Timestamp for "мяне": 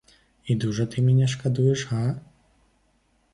1.07-1.27